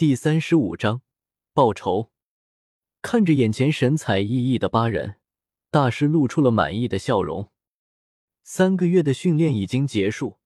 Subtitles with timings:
[0.00, 1.02] 第三十五章
[1.52, 2.10] 报仇。
[3.02, 5.16] 看着眼前神采奕奕的八人，
[5.70, 7.52] 大师露出了满意的笑容。
[8.42, 10.38] 三个月的训练已经结束，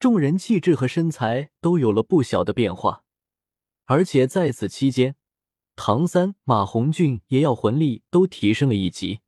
[0.00, 3.04] 众人气质和身材都有了不小的变化，
[3.84, 5.14] 而且在此期间，
[5.76, 9.20] 唐三、马红俊也要魂力都提升了一级。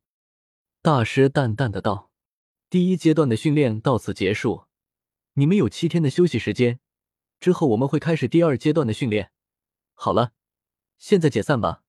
[0.81, 2.11] 大师淡淡的道
[2.69, 4.65] ：“第一阶段的训练到此结束，
[5.35, 6.81] 你们有七天的休息时间，
[7.39, 9.29] 之后我们会开始第二阶段的训练。”
[9.93, 10.33] 好了，
[10.97, 11.83] 现在解散吧。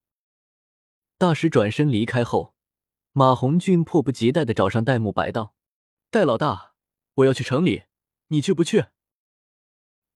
[1.17, 2.55] 大师转身离开后，
[3.13, 5.55] 马红俊迫不及待的找上戴沐白道
[6.11, 6.75] ：“戴老大，
[7.15, 7.85] 我要去城里，
[8.29, 8.87] 你去不去？”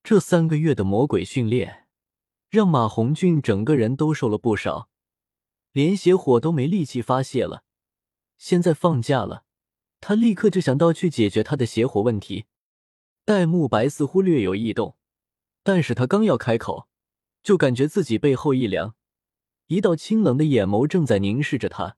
[0.03, 1.87] 这三个月的魔鬼训练，
[2.49, 4.89] 让马红俊整个人都瘦了不少，
[5.71, 7.63] 连邪火都没力气发泄了。
[8.37, 9.45] 现在放假了，
[10.01, 12.45] 他立刻就想到去解决他的邪火问题。
[13.23, 14.97] 戴沐白似乎略有异动，
[15.63, 16.88] 但是他刚要开口。
[17.41, 18.95] 就感觉自己背后一凉，
[19.67, 21.97] 一道清冷的眼眸正在凝视着他。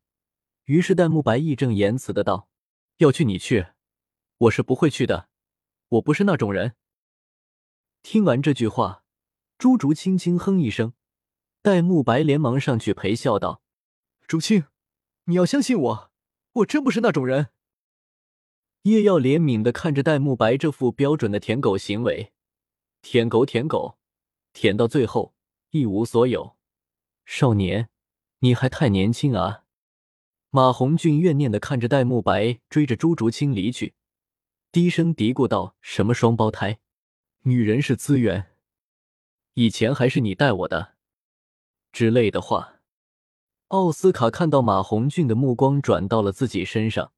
[0.65, 2.47] 于是戴沐白义正言辞的道
[2.97, 3.67] ：“要去你去，
[4.37, 5.29] 我是不会去的，
[5.89, 6.75] 我不是那种人。”
[8.03, 9.03] 听完这句话，
[9.57, 10.93] 朱竹清轻哼一声，
[11.61, 13.61] 戴沐白连忙上去陪笑道
[14.27, 14.65] ：“竹青，
[15.25, 16.11] 你要相信我，
[16.53, 17.49] 我真不是那种人。”
[18.83, 22.31] 叶耀怜悯的看着戴沐白这副标准的舔狗行为，
[23.01, 23.99] 舔狗舔狗。
[24.53, 25.33] 舔到最后
[25.69, 26.55] 一无所有，
[27.25, 27.89] 少年，
[28.39, 29.63] 你还太年轻啊！
[30.49, 33.93] 马红俊怨念的看着戴沐白追着朱竹清离去，
[34.71, 36.79] 低声嘀咕道：“什么双胞胎，
[37.43, 38.51] 女人是资源，
[39.53, 40.95] 以前还是你带我的
[41.93, 42.81] 之类的话。”
[43.69, 47.13] 奥斯卡看到马红俊的目光转到了自己身上，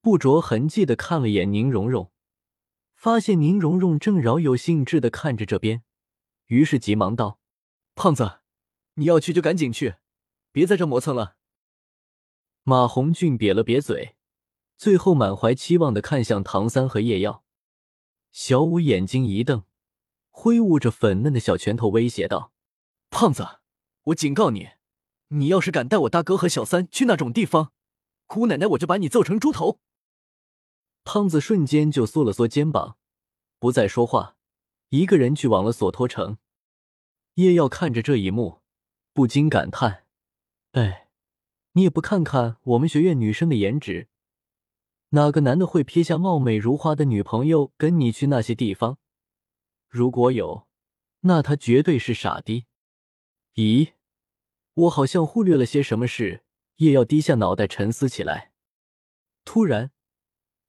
[0.00, 2.10] 不着痕迹的看了眼宁荣荣，
[2.96, 5.84] 发现宁荣荣正饶有兴致的看着这边。
[6.48, 7.38] 于是急忙道
[7.94, 8.40] ：“胖子，
[8.94, 9.94] 你要去就赶紧去，
[10.52, 11.36] 别在这磨蹭了。”
[12.64, 14.16] 马红俊瘪了瘪嘴，
[14.76, 17.44] 最后满怀期望的看向唐三和叶耀。
[18.32, 19.64] 小五眼睛一瞪，
[20.30, 22.52] 挥舞着粉嫩的小拳头威胁道
[23.10, 23.60] ：“胖子，
[24.04, 24.70] 我警告你，
[25.28, 27.72] 你要是敢带我大哥和小三去那种地方，
[28.26, 29.80] 姑奶奶我就把你揍成猪头！”
[31.04, 32.96] 胖子瞬间就缩了缩肩膀，
[33.58, 34.37] 不再说话。
[34.90, 36.38] 一个人去往了索托城，
[37.34, 38.62] 叶耀看着这一幕，
[39.12, 40.06] 不禁感叹
[40.72, 41.08] ：“哎，
[41.72, 44.08] 你也不看看我们学院女生的颜值，
[45.10, 48.96] 哪个男的会撇下貌美如花的女朋友跟你去那些地方？
[49.88, 50.66] 如果有，
[51.20, 52.64] 那他绝对是傻逼。”
[53.56, 53.92] 咦，
[54.72, 56.44] 我好像忽略了些什么事。
[56.76, 58.52] 叶耀低下脑袋沉思起来。
[59.44, 59.90] 突然，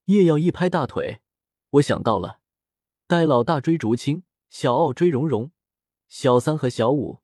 [0.05, 1.21] 叶耀一拍大腿
[1.71, 2.39] ：“我想到了。”
[3.09, 4.21] 戴老大追竹青，
[4.51, 5.49] 小奥追蓉蓉，
[6.07, 7.21] 小三和小五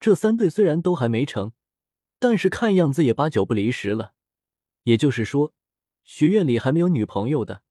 [0.00, 1.52] 这三对虽然都还没成，
[2.18, 4.14] 但是看样子也八九不离十了。
[4.82, 5.54] 也就是说，
[6.02, 7.62] 学院里还没有女朋友的，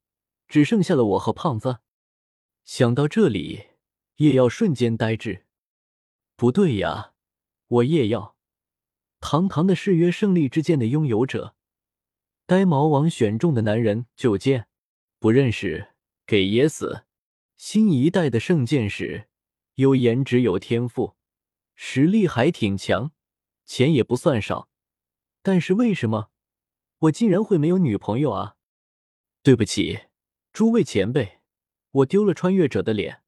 [0.47, 1.79] 只剩下了我和胖子。
[2.63, 3.66] 想到这里，
[4.16, 5.44] 叶耀瞬间呆滞。
[6.38, 7.11] 不对呀，
[7.67, 8.38] 我叶耀，
[9.19, 11.53] 堂堂的誓约胜利之剑的拥有者，
[12.45, 14.69] 呆毛王选中的男人就剑
[15.19, 15.90] 不认识，
[16.25, 17.03] 给噎死。
[17.63, 19.27] 新一代的圣剑士，
[19.75, 21.16] 有颜值，有天赋，
[21.75, 23.11] 实力还挺强，
[23.66, 24.67] 钱也不算少。
[25.44, 26.31] 但是为什么
[26.97, 28.55] 我竟然会没有女朋友啊？
[29.44, 30.05] 对不起，
[30.51, 31.41] 诸位前辈，
[31.91, 33.22] 我丢了穿越者的脸，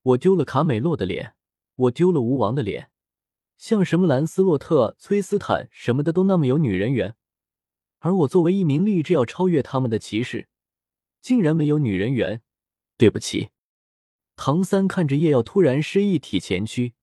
[0.00, 1.34] 我丢了卡美洛的脸，
[1.74, 2.90] 我丢了吴王的脸。
[3.58, 7.14] 像什么兰斯洛特、崔斯坦什么的都那么有女人缘，
[7.98, 10.48] 而我作为一名立志要超越他们的骑士，
[11.20, 12.40] 竟然没有女人缘。
[12.96, 13.50] 对不起。
[14.36, 16.94] 唐三看着叶耀突然失忆体前躯，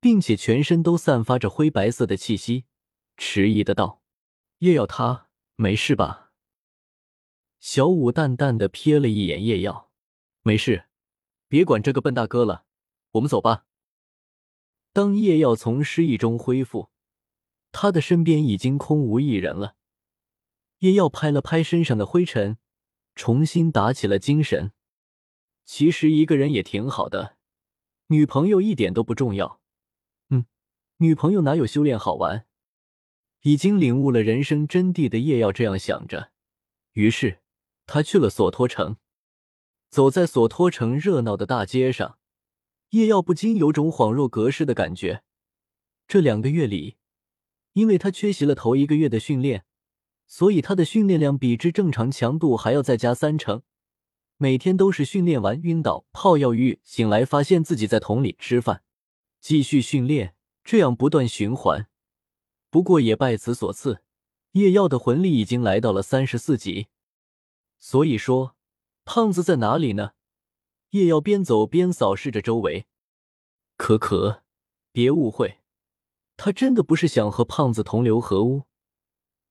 [0.00, 2.64] 并且全身都散发着灰白色的气息，
[3.16, 4.02] 迟疑的道
[4.58, 6.32] ：“叶耀，他没事吧？”
[7.60, 9.90] 小五淡淡的瞥了一眼叶耀，
[10.42, 10.86] 没事，
[11.48, 12.66] 别管这个笨大哥了，
[13.12, 13.64] 我们走吧。
[14.92, 16.90] 当叶耀从失忆中恢复，
[17.70, 19.76] 他的身边已经空无一人了。
[20.80, 22.58] 叶耀拍了拍身上的灰尘，
[23.14, 24.72] 重新打起了精神。
[25.66, 27.36] 其实一个人也挺好的，
[28.06, 29.60] 女朋友一点都不重要。
[30.30, 30.46] 嗯，
[30.98, 32.46] 女朋友哪有修炼好玩？
[33.42, 36.30] 已经领悟了人生真谛的叶耀这样想着，
[36.92, 37.40] 于是
[37.84, 38.96] 他去了索托城。
[39.90, 42.18] 走在索托城热闹的大街上，
[42.90, 45.22] 叶耀不禁有种恍若隔世的感觉。
[46.06, 46.96] 这两个月里，
[47.72, 49.64] 因为他缺席了头一个月的训练，
[50.26, 53.62] 所以他的训练量比之正常强度还要再加三成。
[54.38, 58.82] 每天都是训练完晕倒、泡药浴，醒来发现自己在桶里吃饭。
[59.40, 61.88] 继续训练，这样不断循环。
[62.68, 64.02] 不过也拜此所赐，
[64.52, 66.88] 叶耀的魂力已经来到了三十四级。
[67.78, 68.54] 所以说，
[69.06, 70.12] 胖子在哪里呢？
[70.90, 72.86] 叶耀边走边扫视着周围。
[73.78, 74.42] 可可，
[74.92, 75.60] 别误会，
[76.36, 78.64] 他真的不是想和胖子同流合污，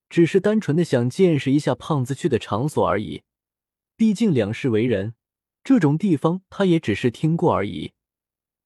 [0.10, 3.24] 只是单纯的想见识一下胖子去的场所而已。
[3.96, 5.16] 毕竟两世为人，
[5.64, 7.94] 这种地方他也只是听过而已。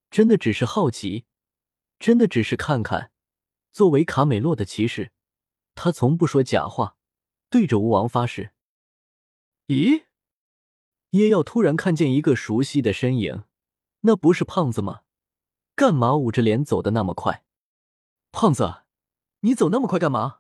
[0.10, 1.26] 真的只是好奇，
[2.00, 3.12] 真的只是看看。
[3.72, 5.12] 作为卡美洛的骑士，
[5.76, 6.98] 他从不说假话，
[7.50, 8.52] 对着吴王发誓。
[9.68, 10.06] 咦？
[11.12, 13.44] 叶耀突然看见一个熟悉的身影，
[14.02, 15.02] 那不是胖子吗？
[15.76, 17.46] 干嘛捂着脸走的那么快？
[18.32, 18.82] 胖子，
[19.42, 20.40] 你走那么快干嘛？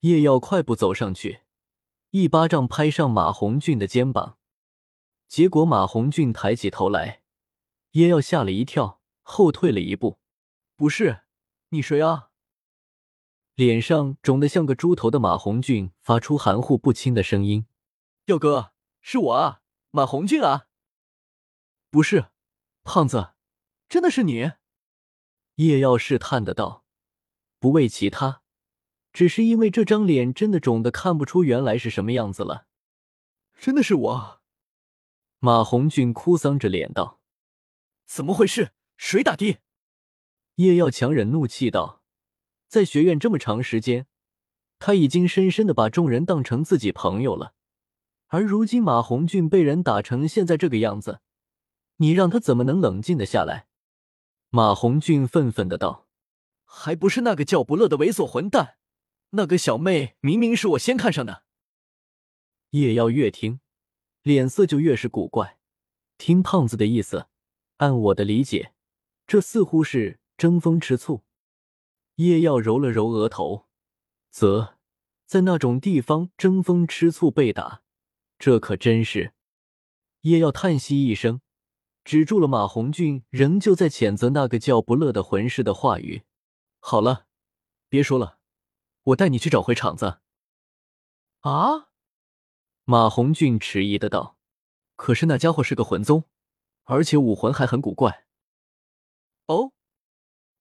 [0.00, 1.43] 叶耀快步走上去，
[2.16, 4.38] 一巴掌拍上马红俊的肩膀，
[5.26, 7.24] 结果马红俊抬起头来，
[7.90, 10.20] 叶耀吓了一跳，后退了一步。
[10.76, 11.24] 不是，
[11.70, 12.30] 你谁啊？
[13.56, 17.66] 脸上肿得像个猪头的马红俊发出含糊不清的声音
[18.26, 20.68] ：“耀哥，是我啊，马红俊啊。”
[21.90, 22.26] 不是，
[22.84, 23.32] 胖子，
[23.88, 24.52] 真的是你？
[25.56, 26.84] 叶耀试探的道，
[27.58, 28.43] 不为其他，
[29.14, 32.66] 只是因为这张脸真的肿的看不出原来是什么样子了。
[33.58, 34.40] 真的是我。
[35.38, 37.20] 马红俊哭丧着脸道
[38.04, 38.72] ：“怎么回事？
[38.96, 39.58] 谁打的？”
[40.56, 42.02] 叶耀强忍怒气道。
[42.66, 44.06] 在学院这么长时间，
[44.80, 47.54] 他已经深深的把众人当成自己朋友了。
[48.26, 51.20] 而如今马红俊被人打成现在这个样子，
[51.98, 53.68] 你让他怎么能冷静的下来？
[54.50, 56.08] 马红俊愤愤的道
[56.64, 58.76] ：“还不是那个叫不乐的猥琐混蛋！
[59.36, 61.44] 那个小妹明明是我先看上的。”
[62.70, 63.60] 叶耀越听，
[64.22, 65.58] 脸色就越是古怪。
[66.18, 67.28] 听胖子的意思，
[67.76, 68.72] 按我的理解，
[69.26, 71.22] 这似乎是争风吃醋。
[72.16, 73.66] 叶耀揉了揉额头，
[74.30, 74.76] 啧，
[75.26, 77.82] 在那种地方争风吃醋被打，
[78.38, 79.34] 这可真是。
[80.20, 81.40] 叶耀叹息一声，
[82.04, 86.22] 止住了马红俊仍旧在谴责那个叫不乐的魂师的话语。
[86.78, 87.26] 好了，
[87.88, 88.38] 别说了，
[89.04, 90.20] 我带你去找回场子。
[91.40, 91.90] 啊！
[92.84, 94.36] 马红俊迟疑的道
[94.96, 96.24] ：“可是那家伙是个魂宗，
[96.84, 98.26] 而且武魂还很古怪。”
[99.46, 99.72] 哦，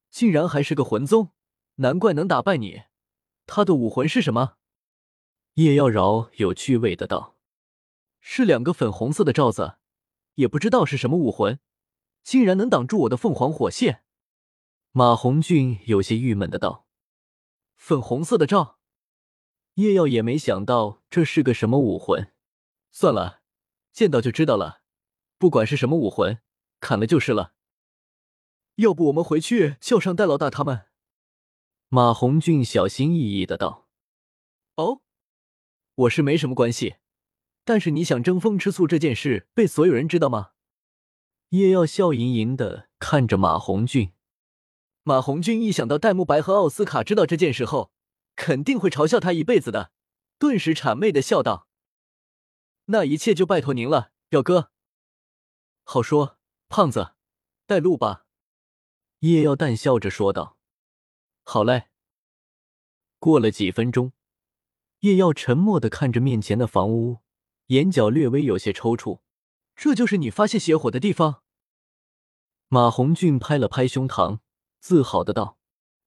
[0.10, 1.32] 竟然还是个魂宗。
[1.76, 2.84] 难怪能打败你，
[3.46, 4.58] 他的武魂是什么？
[5.56, 7.36] 叶耀饶有趣味的道
[8.22, 9.78] ：“是两个粉红色的罩子，
[10.36, 11.60] 也不知道是什么武魂，
[12.24, 14.04] 竟然能挡住我的凤凰火线。”
[14.92, 16.83] 马红俊有些郁闷的道
[17.84, 18.80] ：“粉红色的罩。”
[19.76, 22.32] 叶耀也没想到这是个什么武魂，
[22.92, 23.42] 算了，
[23.92, 24.84] 见到就知道了。
[25.38, 26.40] 不管是什么武魂，
[26.80, 27.54] 砍了就是了。
[28.76, 30.86] 要不我们回去叫上戴老大他们？
[31.90, 33.90] 马红俊小心翼翼的道
[34.78, 35.02] ：“哦，
[35.96, 36.96] 我是没什么关系，
[37.66, 40.52] 但是你想争风吃醋这件事被所有人知道吗？”
[41.50, 44.14] 叶耀笑盈盈的看着马红俊。
[45.04, 47.92] 马红俊一想到戴沐白和奥斯卡知道这件事后，
[48.36, 49.92] 肯定会嘲笑他一辈子的，
[50.40, 51.68] 顿时谄媚的笑道
[52.88, 54.72] ：“那一切就拜托您了，表哥。”
[55.84, 56.38] 好说，
[56.70, 57.16] 胖子，
[57.66, 58.26] 带路吧。”
[59.20, 60.58] 叶耀淡笑着说道。
[61.44, 61.90] 好嘞。
[63.20, 64.14] 过了几分钟，
[65.00, 67.20] 叶耀沉默的看着面前的房屋，
[67.68, 69.20] 眼角略微有些抽搐。
[69.76, 71.44] 这就是你发现邪火的地方？
[72.70, 74.40] 马红俊拍了拍胸膛，
[74.84, 75.58] 自豪的道：“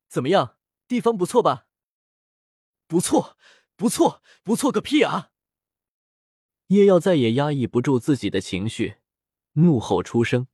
[0.06, 1.66] 怎么样，地方不错吧
[2.86, 3.38] ？”“不错，
[3.74, 5.30] 不错，不错个屁啊！”
[6.68, 8.96] 叶耀再也压抑不住自己的情绪，
[9.52, 10.48] 怒吼出声：“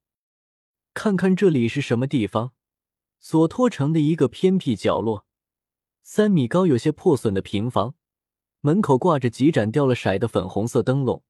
[0.94, 2.52] 看看这里是什么地方？”
[3.18, 5.26] 索托城的一个偏僻角落，
[6.04, 7.96] 三米高、有些破损的平房，
[8.60, 11.24] 门口挂着几盏掉了色的粉红色灯笼，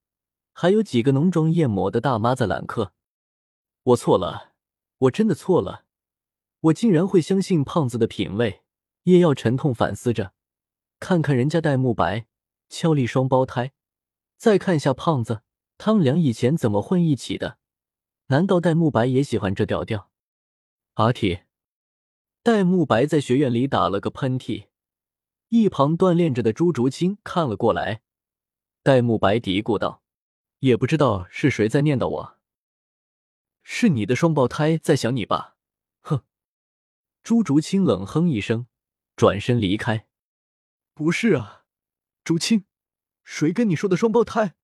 [0.52, 2.92] 还有几个浓妆艳抹的大妈在揽客。
[3.82, 4.52] 我错了，
[4.98, 5.81] 我真的错了，
[6.62, 8.62] 我竟然会相信胖子的品味。
[9.04, 10.32] 叶耀沉痛反思着，
[11.00, 12.26] 看看人家戴沐白、
[12.68, 13.72] 俏丽双胞胎，
[14.36, 15.42] 再看下胖子，
[15.76, 17.58] 他们俩以前怎么混一起的？
[18.26, 20.10] 难道戴沐白也喜欢这调调？
[20.94, 21.48] 阿铁。
[22.44, 24.68] 戴沐白在学院里打了个喷嚏，
[25.48, 28.02] 一旁锻炼着的朱竹清看了过来。
[28.84, 30.02] 戴沐白嘀咕道
[30.60, 32.38] ：“也不知道是谁在念叨我，
[33.62, 35.51] 是你的双胞胎在想你吧？”
[37.22, 37.24] 哼！
[37.24, 38.66] 朱竹清冷哼一声，
[39.14, 40.08] 转身离开。
[40.92, 41.64] 不是啊，
[42.24, 42.66] 竹清，
[43.24, 44.56] 谁跟你说的双胞胎？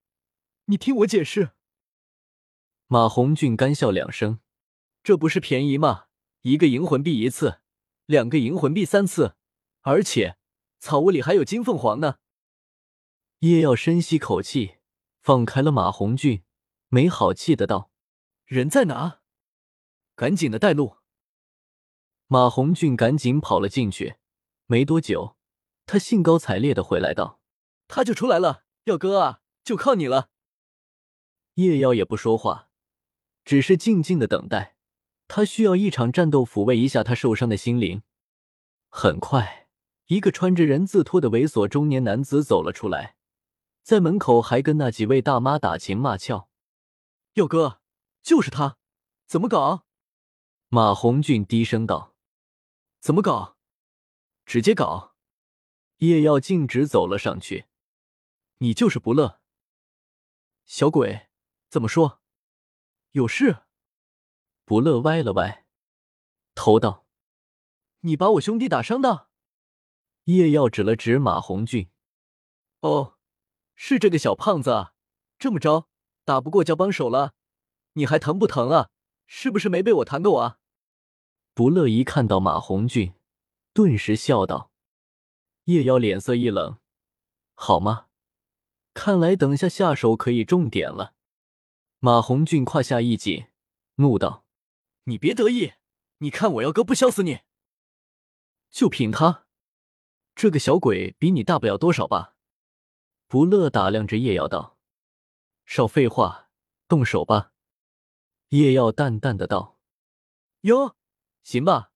[0.67, 1.53] 你听我解释。
[2.89, 4.41] 马红俊干笑两声
[5.05, 6.07] ：“这不是便宜吗？
[6.43, 7.61] 一个银魂币一次，
[8.07, 9.37] 两个银魂币三次，
[9.83, 10.37] 而且
[10.79, 12.19] 草屋里还有金凤凰呢。
[13.41, 14.79] 叶耀深吸口气，
[15.21, 16.43] 放开了马红俊，
[16.89, 17.93] 没好气的道
[18.47, 19.21] ：“人在哪？
[20.17, 20.98] 赶紧的带路。”
[22.31, 24.17] 马红俊赶紧跑了进去，
[24.67, 25.37] 没多久，
[25.87, 27.41] 他兴高采烈的回来道
[27.89, 30.29] ：“他就出来了，耀哥啊，就靠你了。”
[31.55, 32.69] 叶耀也不说话，
[33.47, 34.77] 只是静静的等待。
[35.27, 38.03] 他需要一场战斗抚慰一下他受伤的心灵。
[38.91, 39.69] 很快，
[40.09, 43.17] 一个穿着人字拖的猥琐中年男子走了出来。
[43.83, 46.51] 在门口还跟那几位大妈打情骂俏，
[47.35, 47.81] 耀哥
[48.23, 48.77] 就是他，
[49.27, 49.87] 怎么搞？
[50.69, 52.15] 马红俊低声道
[53.01, 53.57] ：“怎么搞？
[54.45, 55.15] 直接搞。”
[55.99, 57.67] 叶耀径直走了上去
[58.59, 59.41] ：“你就是不乐，
[60.65, 61.29] 小鬼，
[61.69, 62.21] 怎么说？
[63.13, 63.65] 有事？”
[64.65, 65.67] 不乐歪了歪
[66.55, 67.07] 头道
[68.01, 69.29] ：“你把我兄弟打伤的。”
[70.25, 71.91] 叶耀指了指马红俊
[72.81, 73.15] ：“哦。”
[73.81, 74.93] 是这个小胖子啊，
[75.39, 75.89] 这么着
[76.25, 77.35] 打不过叫帮手了，
[77.93, 78.91] 你还疼不疼啊？
[79.25, 80.59] 是不是没被我弹够啊？
[81.59, 83.15] 不乐一看到马红俊，
[83.73, 84.71] 顿时笑道。
[85.65, 86.79] 叶瑶脸色一冷，
[87.55, 88.07] 好吗？
[88.95, 91.17] 看来等下下手可以重点了。
[91.99, 93.49] 马红俊胯下一紧，
[93.97, 94.45] 怒道
[95.07, 95.73] ：“你别得意，
[96.19, 97.41] 你看我幺哥不削死你！
[98.71, 99.49] 就凭他
[100.37, 102.37] 这个小鬼，比你大不了多少吧？”
[103.27, 104.79] 不乐打量着叶耀道
[105.67, 106.51] ：“少废话，
[106.87, 107.51] 动手吧。”
[108.51, 109.81] 叶耀淡淡的道
[110.63, 110.95] ：“哟，
[111.49, 111.93] 行吧，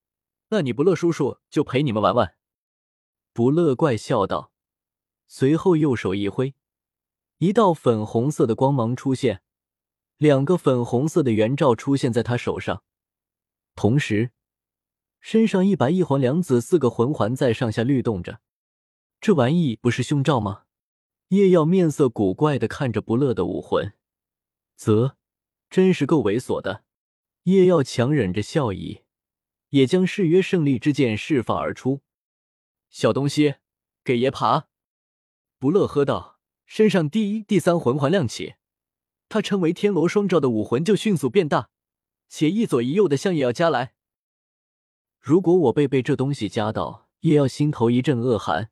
[0.49, 2.39] 那你不乐叔叔就陪你们玩玩。”
[3.35, 4.51] 不乐怪笑道，
[5.27, 6.55] 随后右手一挥，
[7.37, 9.43] 一道粉红色的光芒出现，
[10.17, 12.83] 两个粉红色的圆罩出现在他手上，
[13.75, 14.31] 同时
[15.21, 18.41] 身上一白一黄两紫四个魂环在上下律动着。
[19.21, 20.65] 这玩意不是胸罩吗？
[21.29, 23.93] 叶耀面色古怪的看着不乐的武魂，
[24.79, 25.19] 啧，
[25.69, 26.85] 真是够猥琐的。
[27.43, 29.03] 叶耀强忍着笑意，
[29.73, 32.03] 也将誓约胜利之剑释放而出。
[32.91, 33.55] 小东西，
[34.05, 34.69] 给爷爬！
[35.59, 38.57] 不乐喝道，身上第一、第三魂环亮起，
[39.31, 41.71] 他称为天罗双罩的武魂就迅速变大，
[42.29, 43.95] 且一左一右的向叶耀夹来。
[45.19, 48.71] 如果我被被这东西夹到，叶耀心头一阵恶寒，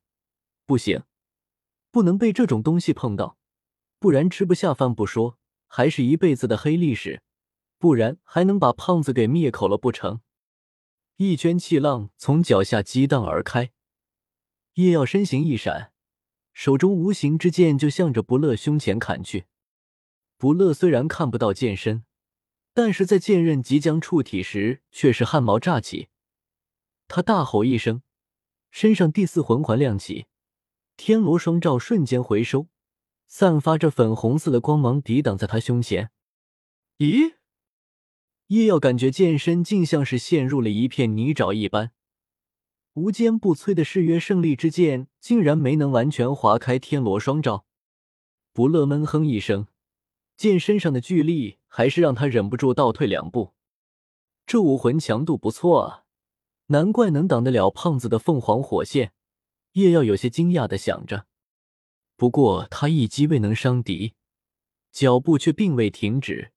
[0.66, 1.04] 不行。
[1.90, 3.38] 不能被这种东西碰到，
[3.98, 7.22] 不然吃不下饭不说，还是一辈子的黑历史；
[7.78, 10.20] 不然还能把胖子给灭口了不成？
[11.22, 13.72] 一圈气浪从脚下激荡而开，
[14.76, 15.92] 叶耀身形一闪，
[16.54, 19.44] 手中无形之剑就向着不乐胸前砍去。
[20.38, 22.06] 不乐虽然看不到剑身，
[22.72, 26.08] 但是在剑刃即将触体时，却是汗毛炸起。
[27.06, 28.00] 他大吼一声，
[28.70, 30.24] 身上第四魂环亮起。
[30.96, 32.68] 天罗双罩瞬间回收，
[33.26, 36.10] 散发着粉红色的光芒，抵挡在他胸前。
[36.96, 37.34] 咦？
[38.50, 41.92] 叶耀感觉剑身竟像是陷入了一片泥沼一般，
[42.94, 47.64] 无坚不摧的誓约胜利之剑竟然没能完全划开天罗双罩。
[48.52, 49.68] 不乐闷哼一声，
[50.36, 53.54] 剑身上的巨力还是让他忍不住倒退两步。
[54.44, 56.04] 这武魂强度不错啊，
[56.66, 59.12] 难怪能挡得了胖子的凤凰火线。
[59.74, 61.26] 叶耀有些惊讶的想着，
[62.16, 64.14] 不过他一击未能伤敌，
[64.90, 66.50] 脚步却并未停止，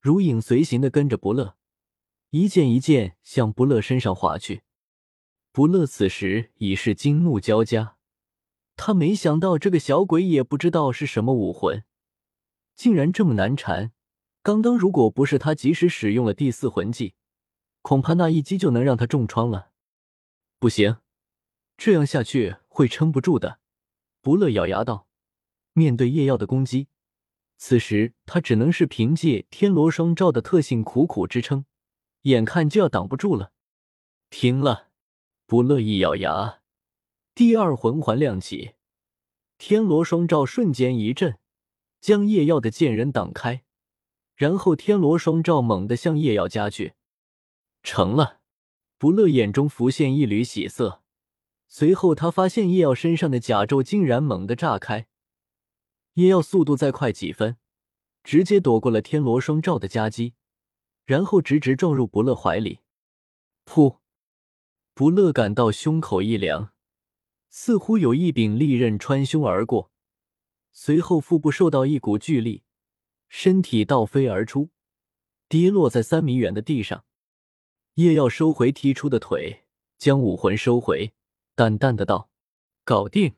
[0.00, 1.56] 如影随形的跟着不乐，
[2.30, 4.62] 一剑一剑向不乐身上划去。
[5.52, 7.96] 不乐此时已是惊怒交加，
[8.76, 11.84] 他没想到这个小鬼也不知道是什么武魂，
[12.74, 13.92] 竟然这么难缠。
[14.42, 17.14] 刚刚如果不是他及时使用了第四魂技，
[17.82, 19.70] 恐怕那一击就能让他重创了。
[20.58, 20.98] 不行。
[21.76, 23.60] 这样下去会撑不住的，
[24.20, 25.06] 不乐咬牙道。
[25.72, 26.88] 面对夜耀的攻击，
[27.58, 31.64] 此时他只能是凭借天罗双罩的特性苦苦支撑，
[32.22, 33.52] 眼看就要挡不住了。
[34.30, 34.88] 停了！
[35.44, 36.60] 不乐一咬牙，
[37.34, 38.74] 第二魂环亮起，
[39.58, 41.38] 天罗双罩瞬间一震，
[42.00, 43.64] 将叶耀的剑刃挡开，
[44.36, 46.94] 然后天罗双罩猛地向叶耀夹去。
[47.82, 48.40] 成了！
[48.98, 51.02] 不乐眼中浮现一缕喜色。
[51.66, 55.08] 随后，他发现叶耀身上的甲胄竟然猛地炸开。
[56.18, 57.58] 叶耀速度再快几分，
[58.24, 60.34] 直接躲过了天罗双罩的夹击，
[61.04, 62.80] 然后直直撞入不乐怀里。
[63.64, 63.98] 噗！
[64.94, 66.72] 不乐感到胸口一凉，
[67.50, 69.92] 似乎有一柄利刃穿胸而过，
[70.72, 72.64] 随后腹部受到一股巨力，
[73.28, 74.70] 身体倒飞而出，
[75.48, 77.04] 跌落在三米远的地上。
[77.94, 81.14] 叶耀收回踢出的腿，将武魂收回，
[81.54, 82.28] 淡淡的道
[82.82, 83.36] ：“搞定。”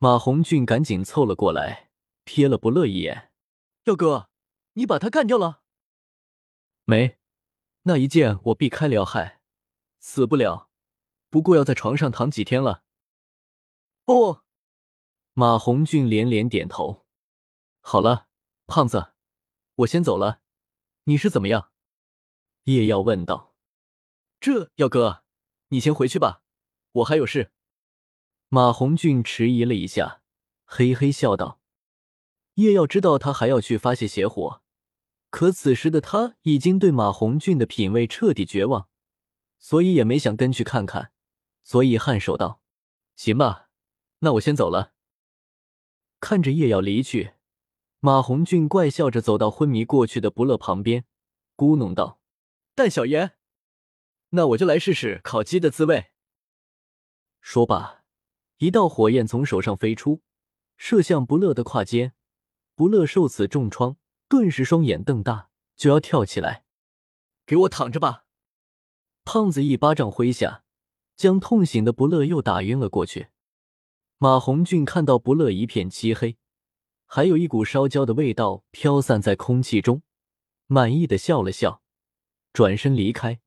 [0.00, 1.90] 马红俊赶紧凑了过来，
[2.24, 3.32] 瞥了不乐一眼
[3.86, 4.30] ：“耀哥，
[4.74, 5.62] 你把他干掉了
[6.86, 7.18] ？”“没，
[7.82, 9.40] 那一剑我避开了要害，
[9.98, 10.70] 死不了，
[11.30, 12.84] 不过要在床上躺几天了。
[14.06, 14.44] ”“哦。”
[15.34, 17.04] 马红俊连连点头。
[17.82, 18.28] “好了，
[18.68, 19.14] 胖子，
[19.74, 20.42] 我先走了，
[21.04, 21.72] 你是怎么样？”
[22.64, 23.56] 叶耀问道
[24.38, 25.24] ：“这耀哥，
[25.70, 26.44] 你先回去吧，
[26.92, 27.50] 我还有事。”
[28.50, 30.22] 马红俊迟疑了一下，
[30.64, 31.60] 嘿嘿笑道
[32.54, 34.62] ：“叶耀知道他还要去发泄邪火，
[35.28, 38.88] 可此时的他已经对马红俊的品味彻底绝望，
[39.58, 41.12] 所以也没想跟去看看，
[41.62, 42.62] 所以颔首道
[43.16, 43.68] ：‘行吧，
[44.20, 44.94] 那我先走了。’
[46.18, 47.34] 看着叶耀离去，
[48.00, 51.04] 马红俊怪笑着走到昏迷过去的不乐旁边，
[51.54, 52.18] 咕哝道。”
[52.74, 53.32] 蛋小爷，
[54.30, 56.12] 那我就来试试烤鸡的滋味。
[57.42, 57.97] 说罢，
[58.58, 60.20] 一道火焰从手上飞出，
[60.76, 62.12] 射向不乐的胯间。
[62.74, 63.96] 不乐受此重创，
[64.28, 66.64] 顿时双眼瞪大，就要跳起来。
[67.46, 68.24] 给我躺着吧！
[69.24, 70.64] 胖子一巴掌挥下，
[71.16, 73.28] 将痛醒的不乐又打晕了过去。
[74.18, 76.36] 马红俊看到不乐一片漆黑，
[77.06, 80.02] 还有一股烧焦的味道飘散在空气中，
[80.66, 81.82] 满意的笑了笑。
[82.52, 83.40] 转身离开，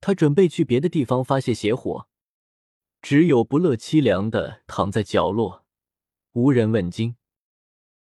[0.00, 2.08] 他准备去别的地方发泄邪火。
[3.04, 5.66] 只有不乐凄凉的躺在角落，
[6.32, 7.16] 无人问津。